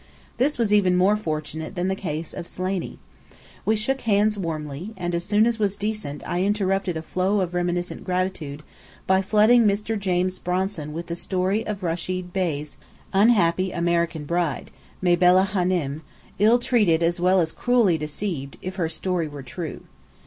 This 0.37 0.57
was 0.57 0.73
even 0.73 0.97
more 0.97 1.15
fortunate 1.15 1.75
than 1.75 1.87
the 1.87 1.93
case 1.95 2.33
of 2.33 2.47
Slaney. 2.47 2.97
We 3.65 3.75
shook 3.75 4.01
hands 4.01 4.35
warmly, 4.35 4.95
and 4.97 5.13
as 5.13 5.23
soon 5.23 5.45
as 5.45 5.59
was 5.59 5.77
decent, 5.77 6.23
I 6.27 6.41
interrupted 6.43 6.97
a 6.97 7.03
flow 7.03 7.39
of 7.39 7.53
reminiscent 7.53 8.03
gratitude 8.03 8.63
by 9.05 9.21
flooding 9.21 9.65
Mr. 9.67 9.99
James 9.99 10.39
Bronson 10.39 10.91
with 10.91 11.05
the 11.05 11.15
story 11.15 11.63
of 11.67 11.83
Rechid 11.83 12.33
Bey's 12.33 12.77
unhappy 13.13 13.71
American 13.71 14.25
bride, 14.25 14.71
Mabella 15.03 15.47
Hânem, 15.53 16.01
ill 16.39 16.57
treated 16.57 17.03
as 17.03 17.19
well 17.19 17.39
as 17.39 17.51
cruelly 17.51 17.99
deceived, 17.99 18.57
if 18.59 18.77
her 18.77 18.89
story 18.89 19.27
were 19.27 19.43
true. 19.43 19.83